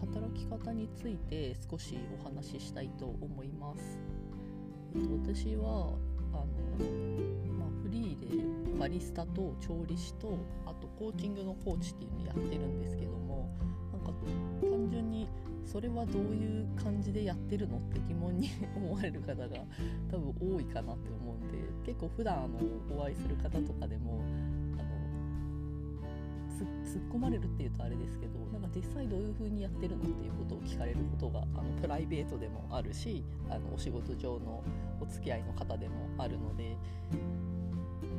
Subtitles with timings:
[0.00, 3.98] 働き方について少しお話ししたいと思います。
[4.94, 5.94] えっと、私は
[6.32, 6.46] あの、
[7.58, 13.50] まあ、フリーでバリスタと調理師とあとコーチングのコーチっていうのをやってるんですけども
[13.92, 14.12] なんか
[14.62, 15.28] 単純に
[15.64, 19.48] それはどういう感じでやってるのって疑問に思われる方が
[20.10, 22.58] 多分多いかなって思うんで結構普段あの
[22.98, 24.20] お会いする方とかでも
[26.64, 34.62] 突っ込まれるっていうとあれですけどなんか実際どういう風にやってるのっていうことを聞かれることがあのプライベートでもあるしあのお仕事上の
[35.00, 36.76] お付き合いの方でもあるので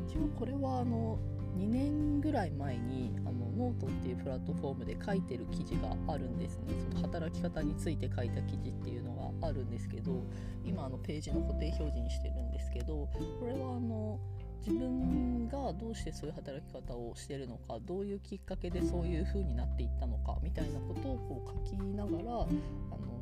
[0.08, 1.20] 一応これはあの
[1.58, 6.74] 2年ぐらい前にあのノートっていうプラットフォームで書いてる記事があるんですね。
[6.94, 10.24] その働き方について書いた記事っていうのがあるんですけど
[10.66, 13.08] 今あのページの固定表示にしてるんですけど
[13.40, 14.20] これはあの
[14.66, 22.48] 自分がどうしてそういう働き方をしてるのかどういうきっかけでそういう風になっていったのかみたいなことをこう書きながらあの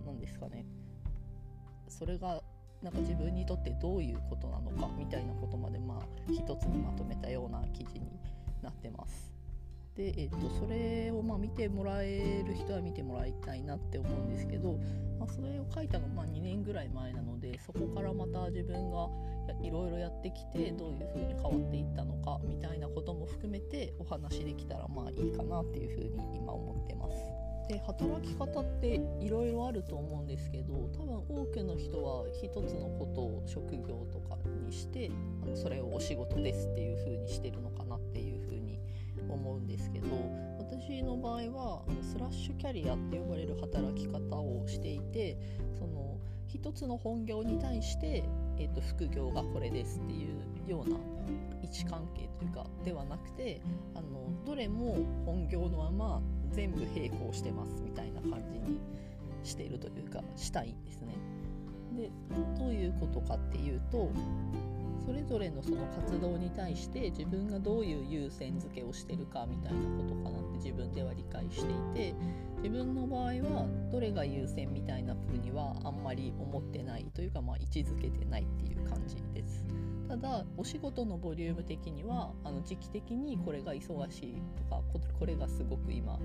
[0.05, 0.65] 何ですかね
[1.87, 2.41] それが
[2.81, 8.19] なんか自分にとってどういうことなのかみたいなことまでまあ一つにまとめたような記事に
[8.61, 9.38] なってます。
[9.95, 14.79] で、えーと、それをま見てもらえる人は見てもらいたいなって思うんですけど、
[15.19, 19.07] まあ、それを書いたのがま2年ぐらい前なのでそこからまた自分が
[19.61, 27.39] いろいろやってきてどういう風に変わっていったのかみたいなことも含めてお話できたらまあいいかなっていう風に今思ってます。
[27.69, 35.11] で働き方っていろいろあると思うんですけど多分多くの人は一つのことを職業とかにして
[35.53, 38.28] それをお仕事ですっていう風にしてるのかなっていう
[39.33, 40.07] 思うんですけど
[40.57, 45.37] 私の場合はスラッシュキャリアって呼ばれる働き方をしていて
[45.77, 48.23] その一つの本業に対して、
[48.57, 50.97] えーと、副業がこれですっていうような
[51.61, 53.61] 位置関係というかではなくて
[53.93, 58.79] あのどれも本業のまま全部並行してますみたいな感じに
[59.43, 61.13] しているというかしたいんですね。
[61.95, 62.11] で
[62.57, 64.11] どういうことかっていうと
[65.09, 72.15] それぞれのその活動に対して自分がどういう優先付けをしてるかみたいなことかなって自分では理解していて
[72.57, 79.65] 自分の場合はどれが優先みたいな風にはあんまり思ってないというかまあ位置づけてないっていう感じです。
[80.07, 84.83] ただお仕事のボリューム的にはあの時期的にこれが忙しいとか
[85.19, 86.19] これがすごく今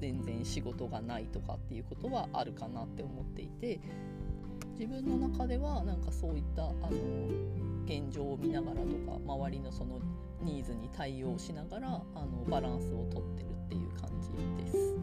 [0.00, 3.78] 全然仕事がないとかっていうことはあるかなって思っていて
[4.78, 10.00] 自分の中ではなんかそういったあの現状を見ながらとか周りのその
[10.42, 14.96] ニーズに対応しながらあのバランスをとってるっていう感じです。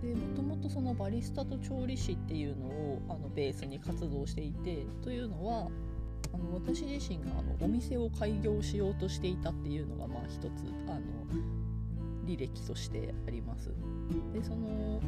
[0.00, 5.68] でもともとそのバリスタと調理師っていうのをあのベースに活動していてというのは
[6.32, 10.46] あの私自身があのお店を開業しようとしていたっていうのがまあ一つ
[10.88, 11.00] あの
[12.26, 13.70] 履歴としてあります。
[14.32, 15.00] でその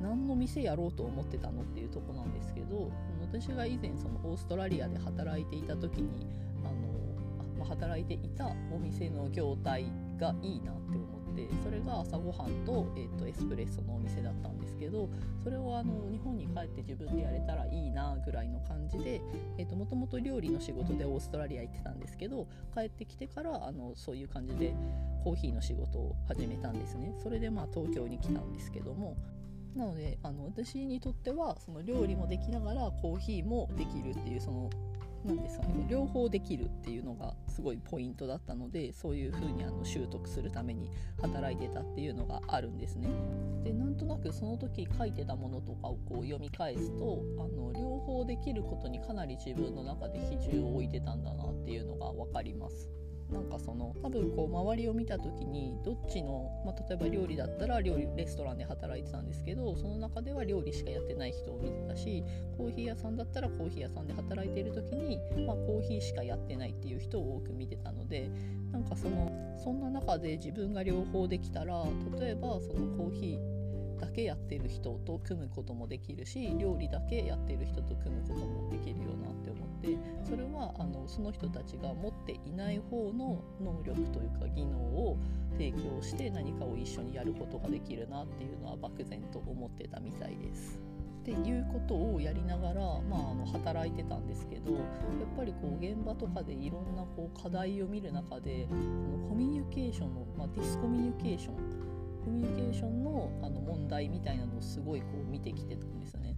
[0.00, 2.90] 何の店やろうと思ってたのっていうとこなんですけど
[3.34, 6.24] 私が以前そのオーストラリアで働いていた時に
[6.62, 9.86] あの、ま、働いていたお店の業態
[10.20, 15.10] がいいなって思ってそれが朝ごはんと,、えーと、エスプレッソのお店だったんですけど
[15.42, 19.20] それをあの日本に帰って自分でやれたらいいなぐらいの感じで
[19.74, 24.76] もともと料理の仕事でオーストラリア行ってたんですけど帰ってきてからあのそういう感じで
[25.24, 27.12] コーヒーの仕事を始めたんですね。
[27.20, 29.16] それでまあ東京に来たんですけども。
[29.76, 34.70] なのであの私にとってはその料理もできながらコーヒーもできるっていうその
[35.24, 40.90] 何ですかね両方できるっていうのがすごいポイントだったのでそういう風にあの習得するために
[41.20, 43.08] 働いてたっていうのがあるんですね。
[43.64, 52.90] でなんとなくその時書いてたものとかをこう読み返すとあの両方できることにかなり自分の中で比重を置いてたんだなっていうのが分かります。
[53.32, 62.22] なんかその多分こう周りを見た時にどっちの、まあ、例えば料理だったら料理レストランで働いてたんですけどその中では料理しかやってない人を見てたし
[62.56, 68.30] コーヒー屋さんだったらコーヒー屋さんで働いている時に、まあ、コーヒーしかやってないっていう人を多く見てたので
[68.72, 69.32] なんかその
[69.62, 71.84] そんな中で自分が両方できたら
[72.18, 73.53] 例えばそのコーヒー
[73.94, 79.98] だけやってる人と組むこともできるし料理だけやってる人と組むこともできるよなって思って
[80.28, 85.18] それはあのその人たちが持っていない方の能力というか技能を
[85.52, 90.80] 提供して何かを一緒にやることができるなっていうのは漠然と思ってたみたいです。
[91.22, 94.82] っていうことをやりながら、まあ、あの働いてたんですけどやっ
[95.34, 101.83] ぱりこう現場とかでいろんなこう課題を見る中でそのコミュニケーションの、まあ、ディスコミュニケーション
[102.24, 106.36] コミュニケーションのあの問題みたいなのをすごいこう見てきてたんですね。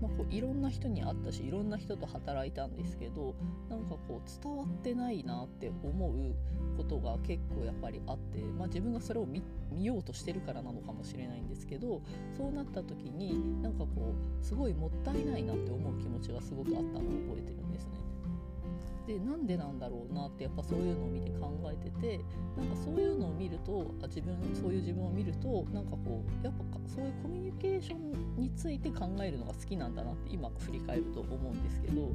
[0.00, 3.34] まあ、こういろんな人に会ったしいろんな人と働いたんですけど
[3.70, 6.34] なんかこう伝わってないなって思う
[6.76, 9.42] ことが結構やっぱりあって、まあ、自分がそれを見
[9.84, 12.02] ようとしてるからなのかもしれないんですけど
[12.36, 18.03] そうなった時になんかこうすごいもったいないなって思う気持ちがすごくあったのを覚えてるんですね。
[19.06, 22.20] でなんでなんだろうなってやっぱそういうのを見て考えてて
[22.56, 32.10] なんかそういうのを見るとあ自分そういう自分を見るとなんかこうやっぱそういうコミュニケーションについて考えるのが好きなんだなって今振り返ると思うんですけど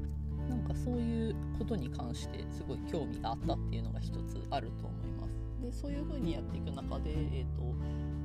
[0.50, 5.40] なんかそういうことに関してすごい興味があったっていうのが一つあると思います。
[5.62, 7.76] でそういう風にやっていく中で、えーと、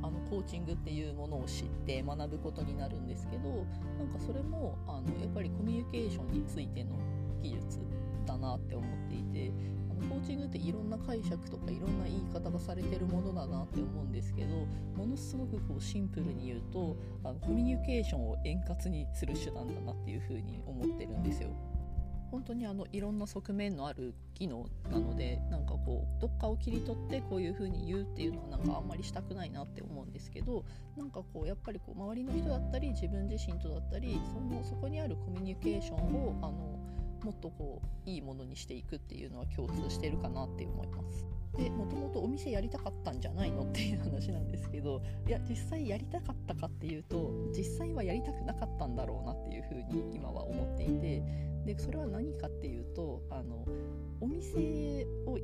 [0.03, 3.67] あのコーチングっていうものを知って学ぶことになるんですけど
[3.99, 6.91] なんかそれもあのやっぱりコミュニケーションについての
[7.43, 7.81] 技術
[8.25, 9.53] だなって思っていて
[9.91, 14.67] あのコーチングっていろんな解釈とかいろんな言い方がされてるものだなって思うんですけど
[14.97, 21.51] ものすごくこうシンプルに言うとあのコミュニケーションを円滑にする手段だなっていうふうに思ってるんですよ。
[22.35, 30.65] 本当にあのいろんな側面のある機能なのでなんかこうどっかを切り取ってこういう風に言うっていうのはなんかあんまりしたくないなって思うんですけど
[30.97, 36.94] なんかこうやっぱりこう周りの人だったり自分自身とだったりそのそこにあるコミュニケーションをあの
[37.25, 41.27] もっとこういいものにしていくっていうのは共通してるかなって思います。
[41.57, 51.23] でもともとお店やりたかったんじゃないのっていう話なんですけどいや実際やりたかったかっていうと実際はやりたくなかったんだろうなっていうふうに今は思っていて
[51.65, 53.65] でそれは何かっていうとあの
[54.21, 55.39] お店を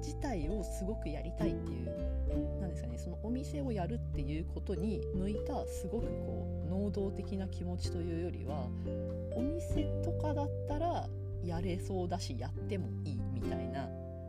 [0.00, 8.68] 自体をすごくやりたいっていうなんですかねそのお店をやるっていうことに向いたすごくこう能動的な気持ちというよりは
[9.34, 11.08] お店とかだったら
[11.44, 13.88] やれそうだしやってもいいみたいな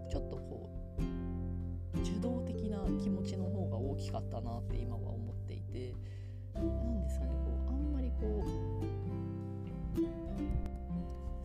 [0.09, 5.93] ちょっとこう受動的な気持ちの方が大きかったなって今は思っていて
[6.55, 8.49] 何ですかねこうあんまりこう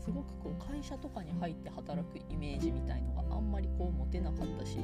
[0.04, 4.76] すごくこう会社とかに入って働くイメージみたいのがあんまりこう持てなかったし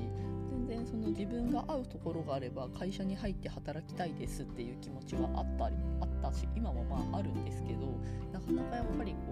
[0.50, 8.00] 全然その自分が合うところがあれば会社に入って働きたいですっていう気持ちはあったりあったし今もまああるんですけど
[8.33, 9.30] なかなかやっぱりこう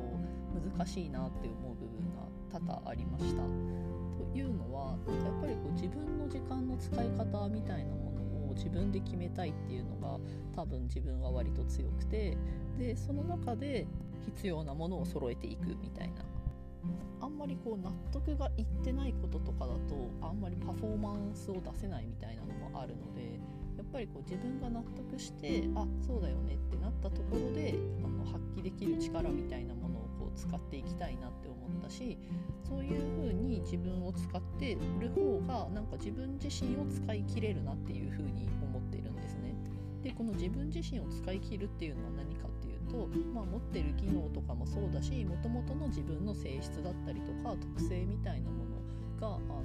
[0.59, 3.43] 難しいなって思う部分が多々ありました。
[3.43, 10.19] というのはやっぱりこう自分の時間の使い方みたいなものを自分で決めたいっていうのが
[10.55, 12.37] 多分自分は割と強くて
[12.79, 13.87] でその中で
[14.25, 16.25] 必要なものを揃えていくみたいな
[17.21, 23.41] あんまりこう納得がいってないこととかだとあんまりパフォーマンスを出せないみたいなのもあるので
[23.77, 29.98] やっぱりこう自分が納得してあそうだよねってなったところであの発揮できる力みたいなもの
[30.39, 32.17] 使っていきたいなって思ったし
[32.67, 39.55] そういう風に自分を使ってる方がなんか自分自身を使い切れるなっていう風に思ってるんですね。
[40.03, 49.65] でこの自分自身を使い切るっていうのは何かっていうと、まあ、持ってる技能とかもそうだしもともとの自分の性質だったりとか特性みたいなものがあの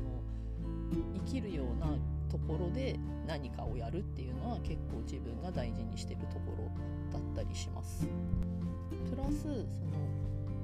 [1.13, 1.87] 生きるような
[2.29, 2.97] ところで
[3.27, 6.71] 何かをやるっていうのは結構自分が大事にしてるところ
[7.11, 8.07] だったりします。
[9.09, 9.63] プラスその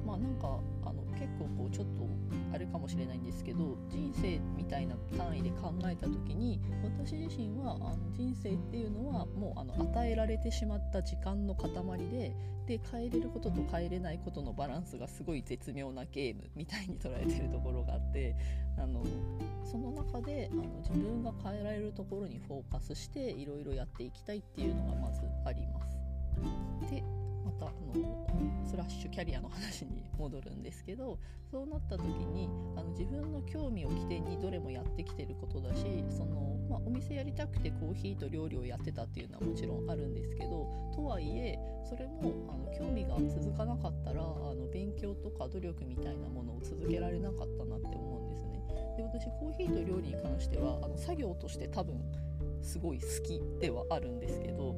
[0.10, 2.08] まあなんかあの結構こうちょっと
[2.52, 11.70] あれかもしれないんですけど人生みたいな単位で考えた時に私自身はあの人生っていうのはもうあの与えられてしまった時間の塊
[12.10, 12.36] で
[12.66, 18.36] で変えれることと変えれないことのバランスがすごい絶妙なゲームみたいに捉えてるところがあって
[18.78, 19.04] あの
[19.63, 26.00] その中であの自分が変えられるところにフォーカスしていろいろやっていきたいっていうのがまずあります。
[26.89, 27.04] で
[27.60, 31.18] たあのスラッシュキャリアの話に戻るんですけど
[31.51, 41.58] そうなった時にあの自分の興味を起点にどれもやってきてることだしその、まあ、お店やりたくてコーヒーと料理をやってたっていうのはもちろんあるんですけどとはいえ
[41.89, 48.60] それもあの興味が続かなかったらあの勉強とか努力みたいなものを続けられなかったなって思うんですね。
[48.98, 51.96] で私コーヒーと料理に関してはあの作業として多分
[52.62, 54.75] すごい好きではあるんですけど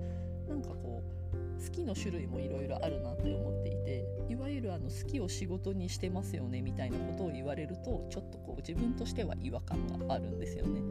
[0.48, 1.21] なんかこう
[1.63, 10.82] 好きの種類もいろいろあるなって思っていていわゆるあの好きを仕事にしてますよねみたいなことを言われるとちょっとこう自分としては違和感があるんですよね。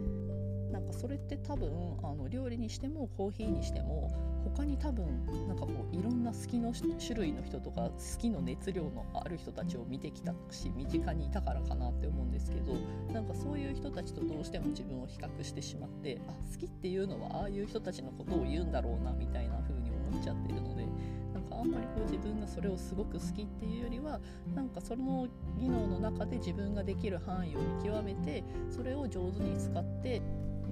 [0.70, 4.10] なんかそれって多分あの料理にしてもコーヒーにしても
[4.44, 12.74] 他に多分なんかこういろんな好きの種類の人とか好きの熱量のある人たちを見てきたし身近にいたからかなって思うんですけど
[13.12, 19.60] なんかそういう人たちとどうしても自分を比較してしまってあ好きっていうのはああいう人たちのことを言うんだろうなみたいな
[20.10, 20.86] 風に思っちゃってるので
[21.32, 24.20] なんかあんまりこう自分がそれをすごく好きっていうよりは
[24.54, 30.22] なんかその技能の中で自分ができる範囲を見極めてそれを上手に使って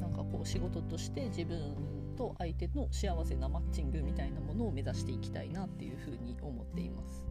[0.01, 1.75] なんかこう仕事として自分
[2.19, 7.25] と相手の幸せなマッチングみたいなものを目指していきたいなっていうふうに思っています。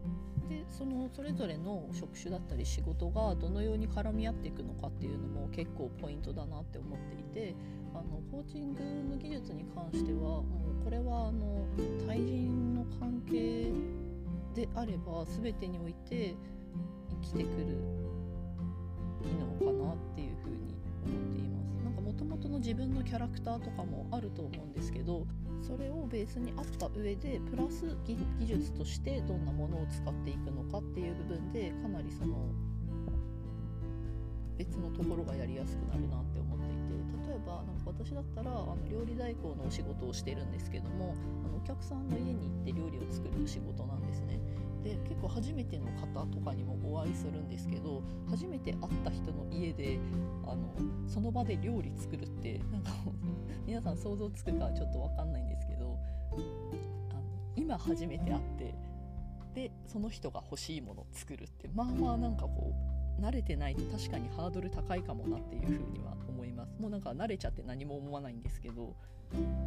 [0.47, 7.53] でそのそれぞれの職種だったり仕事がどのように絡み合っていくのかっていうのも結構ポイントだなって思っていて
[7.93, 10.43] あのコーチングの技術に関してはも
[10.81, 11.67] うこれはあの
[12.07, 13.73] 対人の関係
[14.55, 16.33] であれば全てにおいて
[17.21, 17.77] 生きてくる
[19.21, 19.27] 機
[19.65, 20.76] 能かなっていうふうに
[22.37, 25.25] 元の自分のキャラクターとかもあると思うんですけど
[25.61, 32.37] それをベースにあった上でプラス技術としてどんなものを使っていくのかっていう部分でかなりその
[34.57, 41.15] 別のところがやりやすくなるなって思っていて例えばなんか私だったらあの料理代行のお仕事をしてるんですけども
[41.45, 44.39] あのお客さんの家に行って料理を作る仕事なんですね。
[44.87, 49.99] で結構初めての方とかにもお会いするんですけど初めて会った人の家で
[50.45, 50.73] あの
[51.07, 52.91] その場で料理作るってなんか
[53.65, 55.99] 皆さん想像つくかちょっと分かんないんですけど
[56.31, 56.35] あ
[57.15, 57.21] の
[57.57, 58.75] 今初めて会って
[59.53, 62.73] でその人が欲しいものを作るってまあまあなんかこ
[63.19, 66.79] う慣れてないと確かにハードル高いかもなっていうふうには思います。
[66.79, 68.95] もうなんか慣れちゃって何も思わないんですけど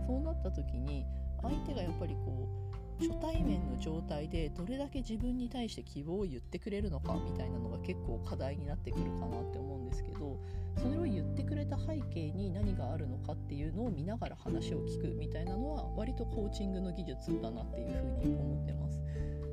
[0.06, 1.04] そうなった時に
[1.42, 10.38] 相手がやっぱりこう初対面の状態でどれだけ自分に対して希望を言ってくれるのかみたいなのが結構課題になってくるかなって思うんですけど
[10.76, 17.88] それを言ってくれた背景に何があるのかっていうのを見ながら話を聞くみたいなのは割とコーチングの技術だなっていう
[18.22, 19.00] ふうに思ってます。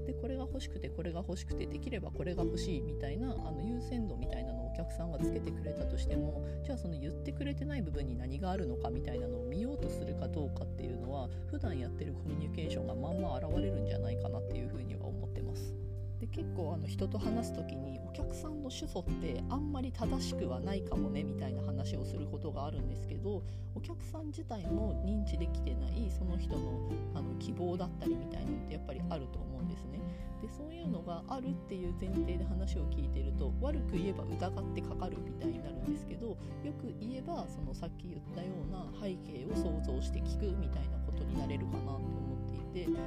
[0.07, 15.75] でこれが欲しくてこれが欲しくてできればこれが欲しいみたいなあの優先度みたいなのをお客さんがつけてくれたとしてもじゃあその言ってくれてない部分に何があるのかみたいなのを見ようとするかどうかっていうのは普段やってるコミュニケーションがまんま現れるんじゃないかなっていうふうには思ってます。
[16.21, 23.43] で結構あの人と話す時にお客さんの主訴ってあんまり正しくはないかもねみたいな話をすることがあるんですけど
[23.75, 29.46] お客さん自体も認知できてないその人のあの希望だったりみたいなのってやっぱりあると思
[29.77, 30.01] ですね。
[30.41, 36.37] でそういうのがあるっていう前提で話を聞いてると悪く言えば疑ってかかるみたいになるんですけどよ
[36.77, 42.37] く言えばそのさっき言ったような背景を想像して聞くみたいなことになれるかなと思
[42.69, 42.97] っていてで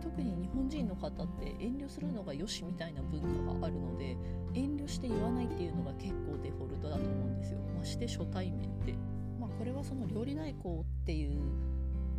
[0.00, 4.16] 特に日本人の方って遠慮するのがよしみたいな文化があるので
[4.54, 8.94] 遠慮して言わないっていうのが結構デフォルトだと思うんですよまして初対面って。
[9.40, 11.40] まあ、これはその料理代行っていう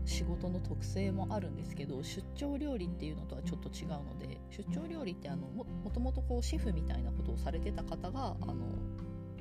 [0.05, 8.55] 仕事の特性もあるんですけど出張料理っていうのとはちょっと違うので出張料理ってあのもともとこうシェフみたいなことをされてた方があの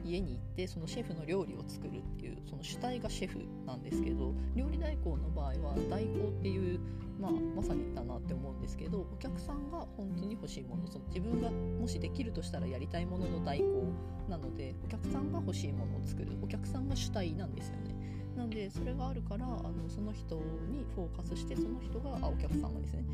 [0.04, 6.80] 家に行ってそのシェフの料理を作るっていうその主体がシェフなんですけど料理代行の場合は代行っていう、
[7.18, 13.92] まあ、まさにだなって思うんですけどお客さんが本当に欲しいものその自分がもしできるとしたらやりたいものの代行
[14.28, 18.19] なのでお客さんが欲しいものを作るお客さんが主体なんですよね。
[18.40, 20.36] なんでそれがあるからあのその人
[20.72, 23.04] にフォーカスしてその人があお客さんがですね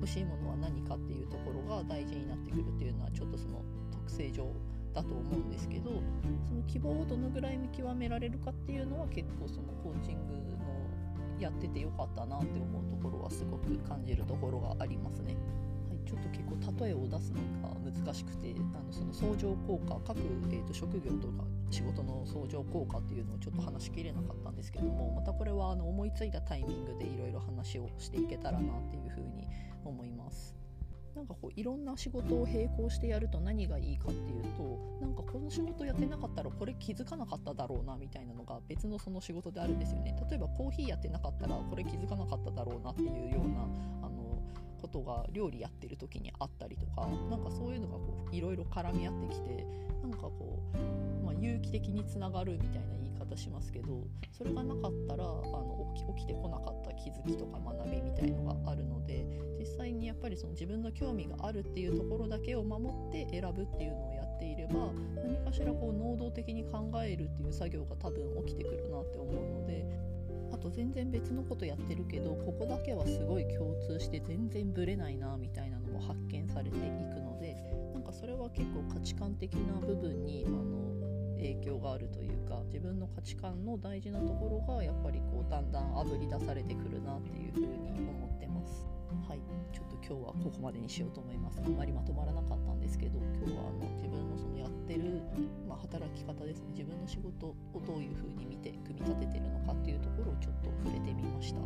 [0.00, 3.62] 欲しいものは何かっていうところが大事になってくるっていうのはちょっとその
[3.92, 4.48] 特性上
[4.94, 5.90] だと思うんですけど
[6.48, 15.36] その希望をどのぐらい見極められるかっていうのは結構そのコーチングのやっててよかったなって思うところはすごく感じるところがありますね。
[16.12, 29.48] ちょっと結構例えを出すのが難しくてあのその相乗効果各、えーと、職業とか仕事の相乗効果っていうのをちょっと話しきれなかったんですけどもまたこれはあの思いついたタイミングでいろいろ話をしていけたらなっていうふうに
[29.84, 30.54] 思います。
[31.14, 43.62] なんかこういろんな仕事を並行してやると何がいいかっていうとなんかこの仕事やってなかったらこれ気づかなかっただろうなみたいなのが別のその仕事であるんですよね例えばコーヒーやってなかったらこれ気づかなかっただろうなっていうような
[44.06, 44.21] あの
[44.82, 49.64] ことが料理やってる時にあったりとかなんかそういうのがこういろいろ絡み合ってきて
[50.02, 59.24] なんかこう、まあ、有機的につながるみたいな言い方しますけどそれがなかったらあの起き起きてこなかった気づきとか学びみたいのがあるので
[59.60, 64.90] 実際にやっぱりその自分の興味があるっていうところだけを守って選ぶっていうのをやっていれば
[65.24, 69.86] 何かしらこう能動的に考えるっていう作業が多分起きてくるなって思うので
[70.62, 77.56] と全然別のことやってるけどここだけはすごい共通して全然ブレないなみたいなのも発見されていくので
[77.92, 80.92] なんかそれは結構価値観的な部分にあの
[81.36, 87.66] 影響があるというか自分の価値観の大事なところがやっぱりこうだんだんあぶり出されてくるなっていうふうに
[87.98, 88.86] 思ってます。
[89.28, 89.40] はい。
[89.72, 91.60] ちょっと今日はここまでにしようと思います。
[91.64, 95.20] あんまりまとまらなかったんですけど今日はあの自分のそのやってる、
[95.68, 96.70] まあ、働き方ですね。
[96.70, 98.71] 自分の仕事をどういうふうに見て
[100.42, 101.60] ちょっと触れてみました。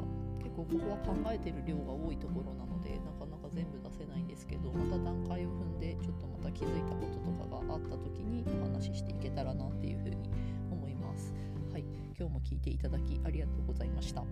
[0.45, 10.31] 結構ここは考えてる量が多いところなのでなかなか全部出せないんですけどまた段階を踏んでちょっとまた気づいたこととかがあった時にお話ししていけたらなっていうふうに
[10.71, 11.35] 思います。
[11.73, 11.85] はい。
[12.19, 14.25] 今日も聞いていただきありがとうございました。